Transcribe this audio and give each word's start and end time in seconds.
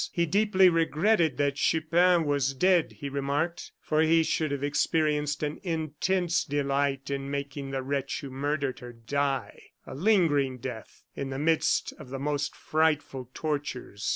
He 0.11 0.25
deeply 0.25 0.67
regretted 0.67 1.37
that 1.37 1.57
Chupin 1.57 2.25
was 2.25 2.55
dead, 2.55 2.93
he 2.93 3.07
remarked, 3.07 3.71
for 3.79 4.01
he 4.01 4.23
should 4.23 4.49
have 4.49 4.63
experienced 4.63 5.43
an 5.43 5.59
intense 5.61 6.43
delight 6.43 7.11
in 7.11 7.29
making 7.29 7.69
the 7.69 7.83
wretch 7.83 8.21
who 8.21 8.31
murdered 8.31 8.79
her 8.79 8.93
die 8.93 9.61
a 9.85 9.93
lingering 9.93 10.57
death 10.57 11.03
in 11.15 11.29
the 11.29 11.37
midst 11.37 11.93
of 11.99 12.09
the 12.09 12.17
most 12.17 12.55
frightful 12.55 13.29
tortures. 13.35 14.09